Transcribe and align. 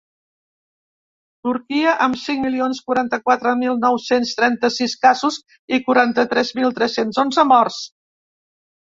Turquia, 1.47 1.91
amb 2.05 2.15
cinc 2.21 2.39
milions 2.45 2.79
quaranta-quatre 2.87 3.51
mil 3.59 3.77
nou-cents 3.83 4.31
trenta-sis 4.39 4.95
casos 5.05 5.37
i 5.79 5.81
quaranta-tres 5.91 6.51
mil 6.61 6.75
tres-cents 6.81 7.21
onze 7.27 7.47
morts. 7.53 7.77